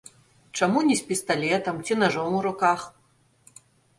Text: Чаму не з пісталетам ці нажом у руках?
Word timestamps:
Чаму 0.59 0.79
не 0.87 0.95
з 1.01 1.09
пісталетам 1.09 1.83
ці 1.87 1.97
нажом 2.03 2.31
у 2.39 2.41
руках? 2.47 2.87